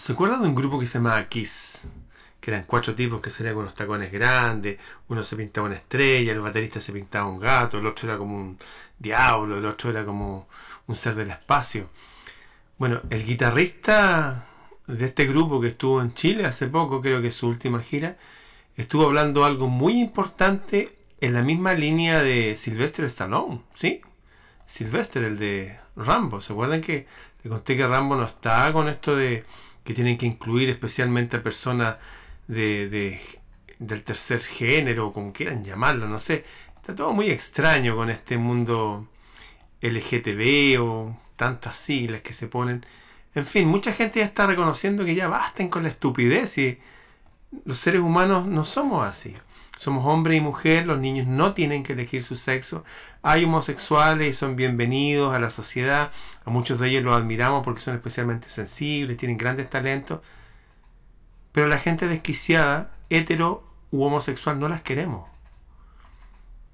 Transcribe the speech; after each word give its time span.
¿Se 0.00 0.12
acuerdan 0.12 0.40
de 0.40 0.48
un 0.48 0.54
grupo 0.54 0.80
que 0.80 0.86
se 0.86 0.94
llamaba 0.94 1.28
Kiss? 1.28 1.90
Que 2.40 2.52
eran 2.52 2.64
cuatro 2.66 2.94
tipos 2.94 3.20
que 3.20 3.28
salían 3.28 3.54
con 3.54 3.64
unos 3.64 3.74
tacones 3.74 4.10
grandes, 4.10 4.78
uno 5.08 5.22
se 5.22 5.36
pintaba 5.36 5.66
una 5.66 5.76
estrella, 5.76 6.32
el 6.32 6.40
baterista 6.40 6.80
se 6.80 6.94
pintaba 6.94 7.28
un 7.28 7.38
gato, 7.38 7.78
el 7.78 7.86
otro 7.86 8.08
era 8.08 8.16
como 8.16 8.34
un 8.34 8.58
diablo, 8.98 9.58
el 9.58 9.66
otro 9.66 9.90
era 9.90 10.06
como 10.06 10.48
un 10.86 10.96
ser 10.96 11.16
del 11.16 11.28
espacio. 11.28 11.90
Bueno, 12.78 13.02
el 13.10 13.26
guitarrista 13.26 14.46
de 14.86 15.04
este 15.04 15.26
grupo 15.26 15.60
que 15.60 15.68
estuvo 15.68 16.00
en 16.00 16.14
Chile 16.14 16.46
hace 16.46 16.68
poco, 16.68 17.02
creo 17.02 17.20
que 17.20 17.28
es 17.28 17.34
su 17.34 17.48
última 17.48 17.82
gira, 17.82 18.16
estuvo 18.76 19.04
hablando 19.04 19.44
algo 19.44 19.68
muy 19.68 20.00
importante 20.00 20.96
en 21.20 21.34
la 21.34 21.42
misma 21.42 21.74
línea 21.74 22.22
de 22.22 22.56
Sylvester 22.56 23.04
Stallone, 23.04 23.60
¿sí? 23.74 24.00
Sylvester, 24.64 25.24
el 25.24 25.38
de 25.38 25.78
Rambo. 25.94 26.40
¿Se 26.40 26.54
acuerdan 26.54 26.80
que 26.80 27.06
le 27.42 27.50
conté 27.50 27.76
que 27.76 27.86
Rambo 27.86 28.16
no 28.16 28.24
está 28.24 28.72
con 28.72 28.88
esto 28.88 29.14
de 29.14 29.44
que 29.90 29.94
tienen 29.94 30.16
que 30.16 30.26
incluir 30.26 30.68
especialmente 30.70 31.36
a 31.36 31.42
personas 31.42 31.96
de, 32.46 33.20
del 33.80 34.04
tercer 34.04 34.40
género, 34.40 35.12
como 35.12 35.32
quieran 35.32 35.64
llamarlo, 35.64 36.06
no 36.06 36.20
sé. 36.20 36.44
Está 36.76 36.94
todo 36.94 37.12
muy 37.12 37.28
extraño 37.28 37.96
con 37.96 38.08
este 38.08 38.38
mundo 38.38 39.08
LGTB 39.80 40.80
o 40.80 41.18
tantas 41.34 41.76
siglas 41.76 42.22
que 42.22 42.32
se 42.32 42.46
ponen. 42.46 42.86
En 43.34 43.46
fin, 43.46 43.66
mucha 43.66 43.92
gente 43.92 44.20
ya 44.20 44.26
está 44.26 44.46
reconociendo 44.46 45.04
que 45.04 45.16
ya 45.16 45.26
basten 45.26 45.68
con 45.68 45.82
la 45.82 45.88
estupidez 45.88 46.56
y 46.58 46.78
los 47.64 47.78
seres 47.78 48.00
humanos 48.00 48.46
no 48.46 48.64
somos 48.64 49.06
así. 49.06 49.34
Somos 49.78 50.04
hombre 50.06 50.36
y 50.36 50.40
mujer, 50.40 50.86
los 50.86 50.98
niños 50.98 51.26
no 51.26 51.54
tienen 51.54 51.82
que 51.82 51.94
elegir 51.94 52.22
su 52.22 52.36
sexo. 52.36 52.84
Hay 53.22 53.44
homosexuales 53.44 54.28
y 54.28 54.32
son 54.34 54.54
bienvenidos 54.54 55.34
a 55.34 55.38
la 55.38 55.48
sociedad. 55.48 56.12
A 56.44 56.50
muchos 56.50 56.78
de 56.78 56.88
ellos 56.88 57.02
los 57.02 57.16
admiramos 57.16 57.64
porque 57.64 57.80
son 57.80 57.94
especialmente 57.94 58.50
sensibles, 58.50 59.16
tienen 59.16 59.38
grandes 59.38 59.70
talentos. 59.70 60.20
Pero 61.52 61.66
la 61.66 61.78
gente 61.78 62.08
desquiciada, 62.08 62.92
hetero 63.08 63.64
u 63.90 64.04
homosexual, 64.04 64.60
no 64.60 64.68
las 64.68 64.82
queremos. 64.82 65.28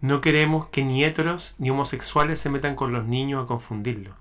No 0.01 0.21
queremos 0.21 0.67
que 0.67 0.85
ni 0.85 1.05
heteros 1.05 1.55
ni 1.59 1.71
homosexuales 1.71 2.41
se 2.41 2.51
metan 2.51 2.75
con 2.75 2.93
los 2.93 3.07
niños 3.07 3.45
a 3.45 3.47
confundirlos. 3.47 4.15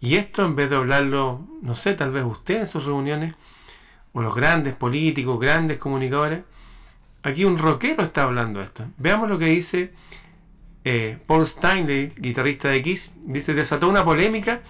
Y 0.00 0.16
esto 0.16 0.44
en 0.44 0.54
vez 0.54 0.68
de 0.68 0.76
hablarlo, 0.76 1.46
no 1.62 1.76
sé, 1.76 1.94
tal 1.94 2.10
vez 2.10 2.24
usted 2.24 2.60
en 2.60 2.66
sus 2.66 2.84
reuniones, 2.84 3.34
o 4.12 4.22
los 4.22 4.34
grandes 4.34 4.74
políticos, 4.74 5.40
grandes 5.40 5.78
comunicadores, 5.78 6.42
Aquí 7.22 7.44
un 7.44 7.56
rockero 7.56 8.02
está 8.02 8.24
hablando 8.24 8.60
esto. 8.60 8.84
Veamos 8.98 9.28
lo 9.28 9.38
que 9.38 9.46
dice 9.46 9.92
eh, 10.84 11.18
Paul 11.26 11.44
Stanley, 11.44 12.12
guitarrista 12.16 12.68
de 12.68 12.82
Kiss. 12.82 13.12
Dice, 13.24 13.54
desató 13.54 13.88
una 13.88 14.04
polémica 14.04 14.62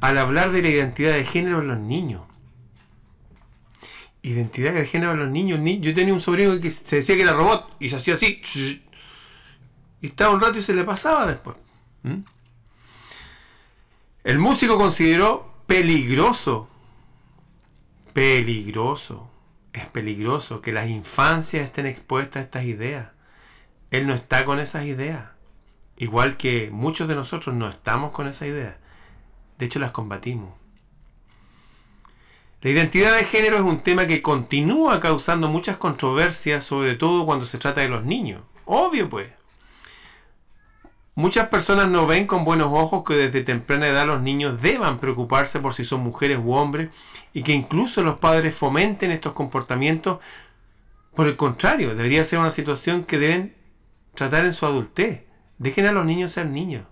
al 0.00 0.18
hablar 0.18 0.52
de 0.52 0.60
la 0.60 0.68
identidad 0.68 1.14
de 1.14 1.24
género 1.24 1.60
en 1.60 1.68
los 1.68 1.78
niños. 1.78 2.22
Identidad 4.22 4.74
de 4.74 4.84
género 4.84 5.12
en 5.12 5.20
los 5.20 5.30
niños. 5.30 5.60
Yo 5.80 5.94
tenía 5.94 6.12
un 6.12 6.20
sobrino 6.20 6.60
que 6.60 6.70
se 6.70 6.96
decía 6.96 7.16
que 7.16 7.22
era 7.22 7.32
robot 7.32 7.74
y 7.80 7.88
se 7.88 7.96
hacía 7.96 8.14
así. 8.14 8.42
Y 10.02 10.06
estaba 10.06 10.34
un 10.34 10.40
rato 10.42 10.58
y 10.58 10.62
se 10.62 10.74
le 10.74 10.84
pasaba 10.84 11.26
después. 11.26 11.56
¿Mm? 12.02 12.20
El 14.24 14.38
músico 14.38 14.76
consideró 14.76 15.54
peligroso. 15.66 16.68
Peligroso 18.14 19.28
es 19.74 19.86
peligroso 19.86 20.62
que 20.62 20.72
las 20.72 20.88
infancias 20.88 21.64
estén 21.64 21.86
expuestas 21.86 22.36
a 22.36 22.44
estas 22.44 22.64
ideas. 22.64 23.08
Él 23.90 24.06
no 24.06 24.14
está 24.14 24.44
con 24.44 24.60
esas 24.60 24.86
ideas. 24.86 25.24
Igual 25.96 26.36
que 26.36 26.70
muchos 26.70 27.08
de 27.08 27.16
nosotros 27.16 27.54
no 27.54 27.68
estamos 27.68 28.12
con 28.12 28.28
esas 28.28 28.48
ideas. 28.48 28.76
De 29.58 29.66
hecho, 29.66 29.80
las 29.80 29.90
combatimos. 29.90 30.54
La 32.62 32.70
identidad 32.70 33.16
de 33.16 33.24
género 33.24 33.56
es 33.56 33.62
un 33.62 33.80
tema 33.80 34.06
que 34.06 34.22
continúa 34.22 35.00
causando 35.00 35.48
muchas 35.48 35.76
controversias, 35.76 36.62
sobre 36.62 36.94
todo 36.94 37.26
cuando 37.26 37.44
se 37.44 37.58
trata 37.58 37.80
de 37.80 37.88
los 37.88 38.04
niños. 38.04 38.42
Obvio, 38.64 39.10
pues. 39.10 39.28
Muchas 41.16 41.48
personas 41.48 41.88
no 41.88 42.08
ven 42.08 42.26
con 42.26 42.44
buenos 42.44 42.70
ojos 42.72 43.04
que 43.04 43.14
desde 43.14 43.44
temprana 43.44 43.86
edad 43.86 44.06
los 44.06 44.20
niños 44.20 44.60
deban 44.60 44.98
preocuparse 44.98 45.60
por 45.60 45.72
si 45.72 45.84
son 45.84 46.00
mujeres 46.00 46.40
u 46.42 46.54
hombres 46.54 46.90
y 47.32 47.44
que 47.44 47.52
incluso 47.52 48.02
los 48.02 48.18
padres 48.18 48.56
fomenten 48.56 49.12
estos 49.12 49.32
comportamientos. 49.32 50.18
Por 51.14 51.28
el 51.28 51.36
contrario, 51.36 51.94
debería 51.94 52.24
ser 52.24 52.40
una 52.40 52.50
situación 52.50 53.04
que 53.04 53.20
deben 53.20 53.54
tratar 54.16 54.44
en 54.44 54.52
su 54.52 54.66
adultez. 54.66 55.22
Dejen 55.58 55.86
a 55.86 55.92
los 55.92 56.04
niños 56.04 56.32
ser 56.32 56.46
niños. 56.46 56.84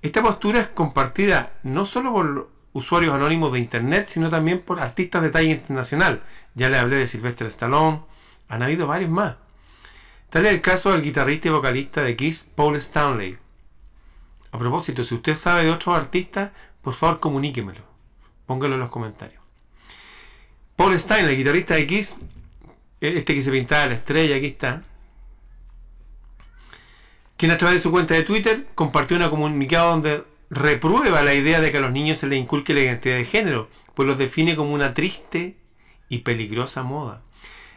Esta 0.00 0.22
postura 0.22 0.60
es 0.60 0.68
compartida 0.68 1.52
no 1.64 1.84
solo 1.84 2.12
por 2.14 2.50
usuarios 2.72 3.14
anónimos 3.14 3.52
de 3.52 3.58
Internet, 3.58 4.06
sino 4.06 4.30
también 4.30 4.60
por 4.60 4.80
artistas 4.80 5.20
de 5.22 5.30
talla 5.30 5.50
internacional. 5.50 6.22
Ya 6.54 6.70
le 6.70 6.78
hablé 6.78 6.96
de 6.96 7.06
Sylvester 7.06 7.46
Stallone, 7.48 8.00
han 8.48 8.62
habido 8.62 8.86
varios 8.86 9.10
más. 9.10 9.36
Tal 10.34 10.46
es 10.46 10.52
el 10.52 10.60
caso 10.60 10.90
del 10.90 11.02
guitarrista 11.02 11.46
y 11.46 11.52
vocalista 11.52 12.02
de 12.02 12.16
Kiss, 12.16 12.48
Paul 12.56 12.74
Stanley. 12.74 13.38
A 14.50 14.58
propósito, 14.58 15.04
si 15.04 15.14
usted 15.14 15.36
sabe 15.36 15.62
de 15.62 15.70
otros 15.70 15.96
artistas, 15.96 16.50
por 16.82 16.94
favor 16.94 17.20
comuníquemelo. 17.20 17.82
Póngalo 18.44 18.74
en 18.74 18.80
los 18.80 18.90
comentarios. 18.90 19.40
Paul 20.74 20.92
Stanley, 20.94 21.36
guitarrista 21.36 21.74
de 21.74 21.86
Kiss, 21.86 22.16
este 23.00 23.32
que 23.32 23.42
se 23.42 23.52
pintaba 23.52 23.86
la 23.86 23.94
estrella, 23.94 24.34
aquí 24.34 24.46
está. 24.46 24.82
Quien 27.36 27.52
a 27.52 27.56
través 27.56 27.76
de 27.76 27.82
su 27.82 27.92
cuenta 27.92 28.14
de 28.14 28.24
Twitter 28.24 28.66
compartió 28.74 29.16
una 29.16 29.30
comunicado 29.30 29.90
donde 29.90 30.24
reprueba 30.50 31.22
la 31.22 31.34
idea 31.34 31.60
de 31.60 31.70
que 31.70 31.78
a 31.78 31.80
los 31.80 31.92
niños 31.92 32.18
se 32.18 32.26
les 32.26 32.40
inculque 32.40 32.74
la 32.74 32.80
identidad 32.80 33.18
de 33.18 33.24
género, 33.24 33.70
pues 33.94 34.08
los 34.08 34.18
define 34.18 34.56
como 34.56 34.74
una 34.74 34.94
triste 34.94 35.56
y 36.08 36.18
peligrosa 36.18 36.82
moda. 36.82 37.22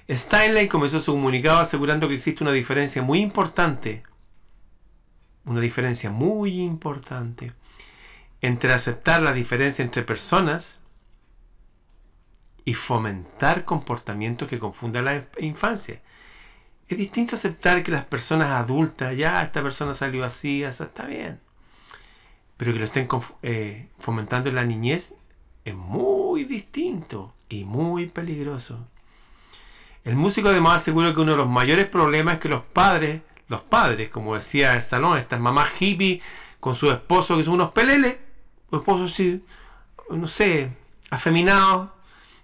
Steinlein 0.10 0.70
comenzó 0.70 1.02
su 1.02 1.12
comunicado 1.12 1.60
asegurando 1.60 2.08
que 2.08 2.16
existe 2.16 2.44
una 2.44 2.54
diferencia 2.54 3.02
muy 3.02 3.20
importante, 3.20 4.04
una 5.44 5.60
diferencia 5.60 6.10
muy 6.10 6.62
importante 6.62 7.54
entre 8.42 8.72
aceptar 8.72 9.22
la 9.22 9.34
diferencia 9.34 9.84
entre 9.84 10.04
personas 10.04 10.80
y 12.64 12.74
fomentar 12.74 13.66
comportamientos 13.66 14.48
que 14.48 14.60
confundan 14.60 15.06
la 15.06 15.26
infancia. 15.40 16.02
Es 16.88 16.98
distinto 16.98 17.36
aceptar 17.36 17.84
que 17.84 17.92
las 17.92 18.06
personas 18.06 18.52
adultas, 18.52 19.16
ya 19.18 19.42
esta 19.42 19.62
persona 19.62 19.94
salió 19.94 20.24
así, 20.24 20.64
está 20.64 21.06
bien. 21.06 21.42
Pero 22.56 22.74
que 22.74 22.80
lo 22.80 22.86
estén 22.86 23.08
eh, 23.42 23.90
fomentando 23.98 24.50
en 24.50 24.56
la 24.56 24.66
niñez 24.66 25.16
es 25.66 25.76
muy 25.76 26.46
distinto 26.46 27.36
y 27.50 27.66
muy 27.66 28.08
peligroso. 28.08 28.88
El 30.08 30.16
músico 30.16 30.48
además 30.48 30.78
aseguró 30.78 31.14
que 31.14 31.20
uno 31.20 31.32
de 31.32 31.38
los 31.38 31.50
mayores 31.50 31.86
problemas 31.86 32.36
es 32.36 32.40
que 32.40 32.48
los 32.48 32.64
padres, 32.64 33.24
los 33.50 33.62
padres, 33.62 34.08
como 34.08 34.36
decía 34.36 34.74
el 34.74 34.82
salón, 34.82 35.18
estas 35.18 35.38
mamás 35.38 35.70
hippie 35.82 36.22
con 36.62 36.76
su 36.76 36.90
esposo 36.90 37.36
que 37.36 37.44
son 37.44 37.56
unos 37.56 37.72
peleles, 37.72 38.16
esposos 38.72 39.14
sí, 39.14 39.44
no 40.10 40.28
sé, 40.28 40.72
afeminados, 41.10 41.90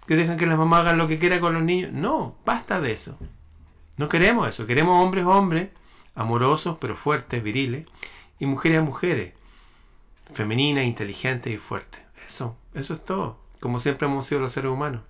que 0.06 0.14
dejan 0.14 0.36
que 0.36 0.44
las 0.44 0.58
mamás 0.58 0.80
hagan 0.80 0.98
lo 0.98 1.08
que 1.08 1.18
quieran 1.18 1.40
con 1.40 1.54
los 1.54 1.62
niños. 1.62 1.90
No, 1.90 2.36
basta 2.44 2.82
de 2.82 2.92
eso. 2.92 3.16
No 3.96 4.10
queremos 4.10 4.46
eso. 4.46 4.66
Queremos 4.66 5.02
hombres, 5.02 5.24
hombres, 5.24 5.70
amorosos, 6.14 6.76
pero 6.78 6.96
fuertes, 6.96 7.42
viriles, 7.42 7.86
y 8.38 8.44
mujeres, 8.44 8.82
mujeres, 8.82 9.32
femeninas, 10.34 10.84
inteligentes 10.84 11.50
y 11.50 11.56
fuertes. 11.56 12.02
Eso, 12.28 12.58
eso 12.74 12.92
es 12.92 13.02
todo. 13.06 13.38
Como 13.58 13.78
siempre 13.78 14.06
hemos 14.06 14.26
sido 14.26 14.42
los 14.42 14.52
seres 14.52 14.70
humanos. 14.70 15.00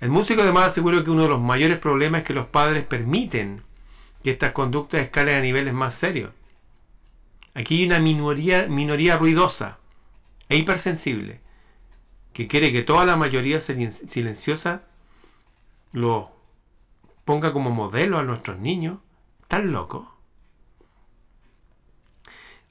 El 0.00 0.08
músico 0.08 0.40
además 0.40 0.68
aseguró 0.68 1.04
que 1.04 1.10
uno 1.10 1.24
de 1.24 1.28
los 1.28 1.40
mayores 1.40 1.78
problemas 1.78 2.22
es 2.22 2.26
que 2.26 2.32
los 2.32 2.46
padres 2.46 2.84
permiten 2.84 3.62
que 4.22 4.30
estas 4.30 4.52
conductas 4.52 5.02
escalen 5.02 5.36
a 5.36 5.40
niveles 5.40 5.74
más 5.74 5.94
serios. 5.94 6.32
Aquí 7.52 7.80
hay 7.80 7.86
una 7.86 7.98
minoría, 7.98 8.66
minoría 8.66 9.18
ruidosa 9.18 9.78
e 10.48 10.56
hipersensible 10.56 11.40
que 12.32 12.46
quiere 12.46 12.72
que 12.72 12.82
toda 12.82 13.04
la 13.04 13.16
mayoría 13.16 13.60
silenciosa 13.60 14.84
lo 15.92 16.30
ponga 17.26 17.52
como 17.52 17.70
modelo 17.70 18.18
a 18.18 18.22
nuestros 18.22 18.58
niños. 18.58 18.98
¿Tan 19.48 19.72
loco? 19.72 20.14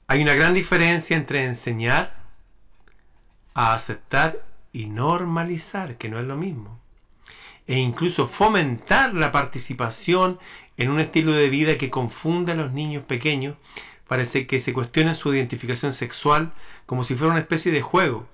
Hay 0.08 0.22
una 0.22 0.34
gran 0.34 0.54
diferencia 0.54 1.16
entre 1.16 1.44
enseñar 1.44 2.24
a 3.54 3.74
aceptar 3.74 4.44
y 4.72 4.86
normalizar, 4.86 5.96
que 5.96 6.08
no 6.08 6.18
es 6.18 6.24
lo 6.24 6.36
mismo 6.36 6.80
e 7.70 7.78
incluso 7.78 8.26
fomentar 8.26 9.14
la 9.14 9.30
participación 9.30 10.40
en 10.76 10.90
un 10.90 10.98
estilo 10.98 11.30
de 11.30 11.48
vida 11.48 11.78
que 11.78 11.88
confunde 11.88 12.50
a 12.50 12.56
los 12.56 12.72
niños 12.72 13.04
pequeños, 13.04 13.54
parece 14.08 14.48
que 14.48 14.58
se 14.58 14.72
cuestionen 14.72 15.14
su 15.14 15.32
identificación 15.32 15.92
sexual 15.92 16.52
como 16.84 17.04
si 17.04 17.14
fuera 17.14 17.30
una 17.30 17.42
especie 17.42 17.70
de 17.70 17.80
juego. 17.80 18.26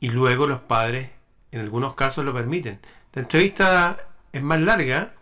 Y 0.00 0.10
luego 0.10 0.46
los 0.46 0.60
padres, 0.60 1.12
en 1.50 1.62
algunos 1.62 1.94
casos, 1.94 2.26
lo 2.26 2.34
permiten. 2.34 2.78
La 3.14 3.22
entrevista 3.22 3.96
es 4.34 4.42
más 4.42 4.60
larga, 4.60 5.14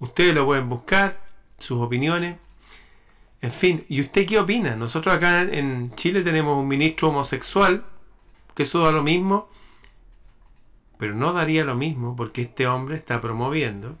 ustedes 0.00 0.34
lo 0.34 0.44
pueden 0.44 0.68
buscar, 0.68 1.20
sus 1.56 1.80
opiniones. 1.80 2.36
En 3.42 3.52
fin, 3.52 3.86
¿y 3.88 4.00
usted 4.00 4.26
qué 4.26 4.40
opina? 4.40 4.74
Nosotros 4.74 5.14
acá 5.14 5.42
en 5.42 5.94
Chile 5.94 6.22
tenemos 6.22 6.58
un 6.58 6.66
ministro 6.66 7.10
homosexual, 7.10 7.84
que 8.56 8.64
eso 8.64 8.80
da 8.80 8.90
lo 8.90 9.04
mismo, 9.04 9.48
Pero 10.98 11.14
no 11.14 11.32
daría 11.32 11.64
lo 11.64 11.74
mismo 11.74 12.16
porque 12.16 12.42
este 12.42 12.66
hombre 12.66 12.96
está 12.96 13.20
promoviendo, 13.20 13.96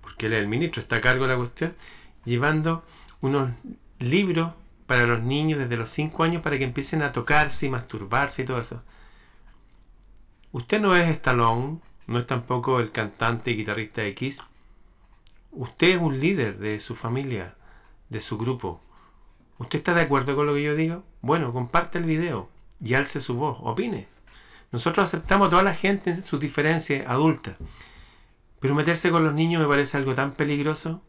porque 0.00 0.26
él 0.26 0.34
es 0.34 0.40
el 0.40 0.48
ministro, 0.48 0.80
está 0.80 0.96
a 0.96 1.00
cargo 1.00 1.24
de 1.26 1.32
la 1.32 1.36
cuestión, 1.36 1.74
llevando 2.24 2.84
unos 3.20 3.50
libros 3.98 4.52
para 4.86 5.06
los 5.06 5.20
niños 5.22 5.58
desde 5.58 5.76
los 5.76 5.88
5 5.88 6.22
años 6.22 6.42
para 6.42 6.58
que 6.58 6.64
empiecen 6.64 7.02
a 7.02 7.12
tocarse 7.12 7.66
y 7.66 7.70
masturbarse 7.70 8.42
y 8.42 8.44
todo 8.44 8.60
eso. 8.60 8.82
Usted 10.52 10.80
no 10.80 10.94
es 10.94 11.08
Stallone, 11.08 11.80
no 12.06 12.18
es 12.18 12.26
tampoco 12.26 12.78
el 12.80 12.92
cantante 12.92 13.50
y 13.50 13.56
guitarrista 13.56 14.04
X. 14.04 14.40
Usted 15.50 15.96
es 15.96 16.00
un 16.00 16.20
líder 16.20 16.58
de 16.58 16.78
su 16.80 16.94
familia, 16.94 17.56
de 18.08 18.20
su 18.20 18.38
grupo. 18.38 18.80
¿Usted 19.58 19.78
está 19.78 19.94
de 19.94 20.02
acuerdo 20.02 20.36
con 20.36 20.46
lo 20.46 20.54
que 20.54 20.62
yo 20.62 20.76
digo? 20.76 21.02
Bueno, 21.20 21.52
comparte 21.52 21.98
el 21.98 22.04
video 22.04 22.48
y 22.80 22.94
alce 22.94 23.20
su 23.20 23.34
voz, 23.34 23.58
opine. 23.60 24.15
Nosotros 24.72 25.06
aceptamos 25.06 25.46
a 25.46 25.50
toda 25.50 25.62
la 25.62 25.74
gente 25.74 26.10
en 26.10 26.22
sus 26.22 26.40
diferencias 26.40 27.08
adultas. 27.08 27.56
Pero 28.60 28.74
meterse 28.74 29.10
con 29.10 29.24
los 29.24 29.34
niños 29.34 29.62
me 29.62 29.68
parece 29.68 29.96
algo 29.96 30.14
tan 30.14 30.32
peligroso 30.32 31.02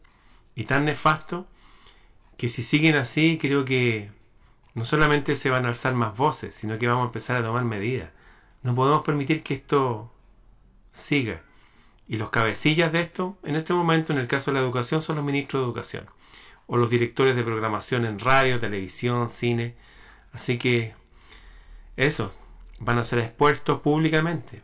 y 0.54 0.64
tan 0.64 0.84
nefasto 0.84 1.46
que 2.36 2.48
si 2.48 2.62
siguen 2.62 2.94
así 2.94 3.38
creo 3.40 3.64
que 3.64 4.10
no 4.74 4.84
solamente 4.84 5.34
se 5.34 5.50
van 5.50 5.64
a 5.64 5.68
alzar 5.68 5.94
más 5.94 6.16
voces, 6.16 6.54
sino 6.54 6.78
que 6.78 6.86
vamos 6.86 7.02
a 7.02 7.06
empezar 7.06 7.36
a 7.36 7.42
tomar 7.42 7.64
medidas. 7.64 8.12
No 8.62 8.74
podemos 8.74 9.04
permitir 9.04 9.42
que 9.42 9.54
esto 9.54 10.12
siga. 10.92 11.42
Y 12.06 12.16
los 12.16 12.30
cabecillas 12.30 12.92
de 12.92 13.00
esto, 13.00 13.36
en 13.42 13.56
este 13.56 13.74
momento, 13.74 14.12
en 14.12 14.18
el 14.18 14.28
caso 14.28 14.50
de 14.50 14.56
la 14.56 14.64
educación, 14.64 15.02
son 15.02 15.16
los 15.16 15.24
ministros 15.24 15.60
de 15.60 15.66
educación. 15.66 16.06
O 16.66 16.76
los 16.76 16.90
directores 16.90 17.36
de 17.36 17.42
programación 17.42 18.04
en 18.04 18.18
radio, 18.18 18.60
televisión, 18.60 19.28
cine. 19.28 19.74
Así 20.32 20.58
que 20.58 20.94
eso, 21.96 22.32
van 22.80 22.98
a 22.98 23.04
ser 23.04 23.20
expuestos 23.20 23.80
públicamente. 23.80 24.62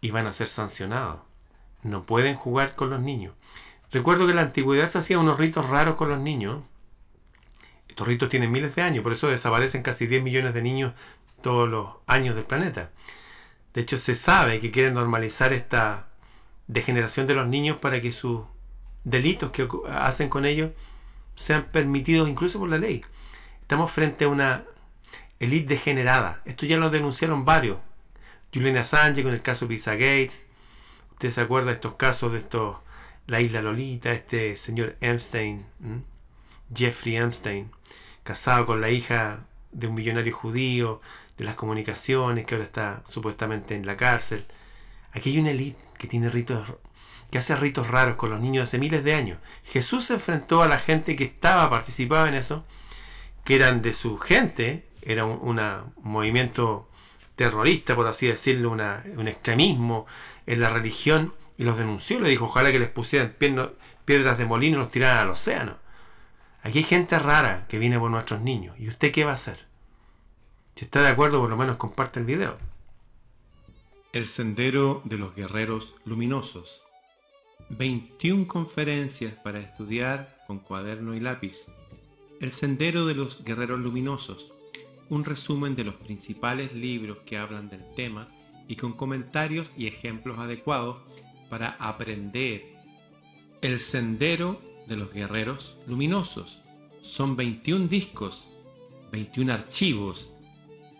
Y 0.00 0.10
van 0.10 0.26
a 0.26 0.32
ser 0.32 0.48
sancionados. 0.48 1.20
No 1.82 2.04
pueden 2.04 2.36
jugar 2.36 2.74
con 2.74 2.90
los 2.90 3.00
niños. 3.00 3.34
Recuerdo 3.92 4.26
que 4.26 4.30
en 4.30 4.36
la 4.36 4.42
antigüedad 4.42 4.86
se 4.88 4.98
hacían 4.98 5.20
unos 5.20 5.38
ritos 5.38 5.68
raros 5.68 5.96
con 5.96 6.08
los 6.08 6.20
niños. 6.20 6.62
Estos 7.88 8.08
ritos 8.08 8.28
tienen 8.28 8.52
miles 8.52 8.74
de 8.74 8.82
años, 8.82 9.02
por 9.02 9.12
eso 9.12 9.28
desaparecen 9.28 9.82
casi 9.82 10.06
10 10.06 10.22
millones 10.22 10.52
de 10.52 10.62
niños 10.62 10.92
todos 11.40 11.68
los 11.68 11.88
años 12.06 12.34
del 12.34 12.44
planeta. 12.44 12.90
De 13.72 13.82
hecho, 13.82 13.98
se 13.98 14.14
sabe 14.14 14.60
que 14.60 14.70
quieren 14.70 14.94
normalizar 14.94 15.52
esta 15.52 16.08
degeneración 16.66 17.26
de 17.26 17.34
los 17.34 17.46
niños 17.46 17.76
para 17.78 18.00
que 18.00 18.12
sus 18.12 18.42
delitos 19.04 19.50
que 19.52 19.68
hacen 19.88 20.28
con 20.28 20.44
ellos 20.44 20.72
sean 21.36 21.64
permitidos 21.70 22.28
incluso 22.28 22.58
por 22.58 22.68
la 22.68 22.78
ley. 22.78 23.04
Estamos 23.62 23.90
frente 23.90 24.24
a 24.24 24.28
una 24.28 24.64
élite 25.40 25.74
degenerada. 25.74 26.42
Esto 26.44 26.66
ya 26.66 26.76
lo 26.76 26.90
denunciaron 26.90 27.44
varios. 27.44 27.78
Julian 28.54 28.76
Assange 28.76 29.22
con 29.22 29.32
el 29.32 29.42
caso 29.42 29.68
Pizza 29.68 29.92
Gates. 29.92 30.48
Usted 31.12 31.30
se 31.30 31.40
acuerda 31.40 31.68
de 31.68 31.74
estos 31.74 31.94
casos 31.94 32.32
de 32.32 32.38
estos, 32.38 32.76
la 33.26 33.40
isla 33.40 33.62
Lolita, 33.62 34.12
este 34.12 34.56
señor 34.56 34.96
Epstein, 35.00 35.64
Jeffrey 36.74 37.16
Epstein, 37.16 37.70
casado 38.22 38.66
con 38.66 38.80
la 38.80 38.90
hija 38.90 39.46
de 39.72 39.86
un 39.86 39.94
millonario 39.94 40.34
judío, 40.34 41.00
de 41.38 41.44
las 41.44 41.54
comunicaciones, 41.54 42.46
que 42.46 42.54
ahora 42.54 42.64
está 42.64 43.02
supuestamente 43.08 43.74
en 43.74 43.86
la 43.86 43.96
cárcel. 43.96 44.46
Aquí 45.12 45.30
hay 45.30 45.38
una 45.38 45.50
élite 45.50 45.78
que 45.98 46.06
tiene 46.06 46.28
ritos, 46.28 46.74
que 47.30 47.38
hace 47.38 47.56
ritos 47.56 47.88
raros 47.88 48.16
con 48.16 48.30
los 48.30 48.40
niños 48.40 48.64
hace 48.64 48.78
miles 48.78 49.04
de 49.04 49.14
años. 49.14 49.38
Jesús 49.64 50.06
se 50.06 50.14
enfrentó 50.14 50.62
a 50.62 50.68
la 50.68 50.78
gente 50.78 51.16
que 51.16 51.24
estaba, 51.24 51.68
participaba 51.70 52.28
en 52.28 52.34
eso, 52.34 52.64
que 53.44 53.56
eran 53.56 53.82
de 53.82 53.94
su 53.94 54.18
gente, 54.18 54.85
era 55.06 55.24
un 55.24 55.60
movimiento 56.02 56.88
terrorista, 57.36 57.94
por 57.94 58.06
así 58.06 58.26
decirlo, 58.26 58.72
un 58.72 59.28
extremismo 59.28 60.06
en 60.46 60.60
la 60.60 60.70
religión, 60.70 61.32
y 61.58 61.64
los 61.64 61.78
denunció, 61.78 62.20
le 62.20 62.28
dijo, 62.28 62.46
ojalá 62.46 62.70
que 62.72 62.78
les 62.78 62.90
pusieran 62.90 63.34
piedras 64.04 64.38
de 64.38 64.44
molino 64.44 64.76
y 64.76 64.80
los 64.80 64.90
tiraran 64.90 65.18
al 65.18 65.30
océano. 65.30 65.78
Aquí 66.62 66.78
hay 66.78 66.84
gente 66.84 67.18
rara 67.18 67.66
que 67.68 67.78
viene 67.78 67.98
por 67.98 68.10
nuestros 68.10 68.40
niños. 68.40 68.74
¿Y 68.78 68.88
usted 68.88 69.12
qué 69.12 69.24
va 69.24 69.30
a 69.30 69.34
hacer? 69.34 69.66
Si 70.74 70.84
está 70.84 71.00
de 71.00 71.08
acuerdo, 71.08 71.40
por 71.40 71.48
lo 71.48 71.56
menos 71.56 71.76
comparte 71.76 72.20
el 72.20 72.26
video. 72.26 72.58
El 74.12 74.26
Sendero 74.26 75.00
de 75.04 75.16
los 75.16 75.34
Guerreros 75.34 75.94
Luminosos. 76.04 76.82
21 77.70 78.46
conferencias 78.48 79.34
para 79.34 79.60
estudiar 79.60 80.42
con 80.46 80.58
cuaderno 80.58 81.14
y 81.14 81.20
lápiz. 81.20 81.66
El 82.40 82.52
Sendero 82.52 83.06
de 83.06 83.14
los 83.14 83.44
Guerreros 83.44 83.80
Luminosos. 83.80 84.52
Un 85.08 85.24
resumen 85.24 85.76
de 85.76 85.84
los 85.84 85.94
principales 85.94 86.74
libros 86.74 87.18
que 87.26 87.38
hablan 87.38 87.68
del 87.68 87.84
tema 87.94 88.28
y 88.68 88.76
con 88.76 88.92
comentarios 88.94 89.70
y 89.76 89.86
ejemplos 89.86 90.38
adecuados 90.38 90.96
para 91.48 91.76
aprender. 91.78 92.76
El 93.62 93.80
Sendero 93.80 94.60
de 94.86 94.96
los 94.96 95.10
Guerreros 95.12 95.76
Luminosos. 95.86 96.62
Son 97.02 97.36
21 97.36 97.88
discos, 97.88 98.42
21 99.12 99.52
archivos 99.52 100.30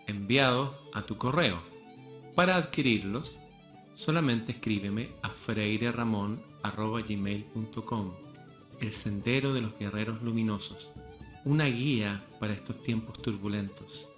enviados 0.07 0.75
a 0.93 1.01
tu 1.03 1.17
correo. 1.17 1.59
Para 2.35 2.55
adquirirlos, 2.55 3.37
solamente 3.95 4.53
escríbeme 4.53 5.09
a 5.21 5.29
freireramon.gmail.com 5.29 8.13
El 8.79 8.93
Sendero 8.93 9.53
de 9.53 9.61
los 9.61 9.77
Guerreros 9.77 10.21
Luminosos, 10.21 10.89
una 11.47 11.63
guía 11.65 12.21
para 12.41 12.51
estos 12.53 12.83
tiempos 12.83 13.21
turbulentos. 13.21 14.09